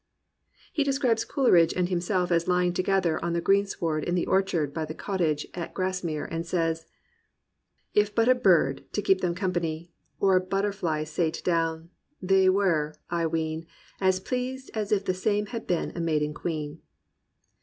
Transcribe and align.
'* 0.39 0.73
He 0.73 0.83
describes 0.83 1.23
Coleridge 1.23 1.73
and 1.75 1.87
himself 1.87 2.31
as 2.31 2.47
lying 2.47 2.73
together 2.73 3.23
on 3.23 3.33
the 3.33 3.39
greensward 3.39 4.03
in 4.03 4.15
the 4.15 4.25
orchard 4.25 4.73
by 4.73 4.83
the 4.83 4.95
cottage 4.95 5.45
at. 5.53 5.75
Grasmere, 5.75 6.27
and 6.31 6.43
says 6.43 6.87
"If 7.93 8.15
but 8.15 8.27
a 8.27 8.33
bird, 8.33 8.83
to 8.93 9.01
keep 9.03 9.21
them 9.21 9.35
compiany. 9.35 9.89
Or 10.19 10.39
butterfly 10.39 11.03
sate 11.03 11.43
do\\Ti, 11.45 11.87
they 12.19 12.49
were, 12.49 12.95
I 13.11 13.27
ween. 13.27 13.67
As 13.99 14.19
pleased 14.19 14.71
as 14.73 14.91
if 14.91 15.05
the 15.05 15.13
same 15.13 15.45
had 15.45 15.67
been 15.67 15.91
a 15.95 15.99
maiden 16.01 16.33
Queen.' 16.33 16.81